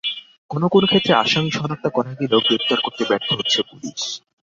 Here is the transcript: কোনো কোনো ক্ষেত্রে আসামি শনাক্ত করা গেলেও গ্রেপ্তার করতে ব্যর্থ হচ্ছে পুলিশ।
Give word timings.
কোনো 0.51 0.65
কোনো 0.73 0.85
ক্ষেত্রে 0.87 1.13
আসামি 1.15 1.51
শনাক্ত 1.51 1.85
করা 1.95 2.11
গেলেও 2.19 2.45
গ্রেপ্তার 2.45 2.79
করতে 2.81 3.03
ব্যর্থ 3.09 3.29
হচ্ছে 3.33 3.59
পুলিশ। 3.69 4.01